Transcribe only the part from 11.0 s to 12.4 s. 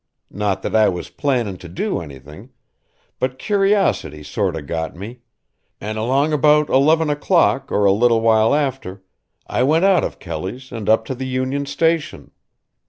to the Union Station.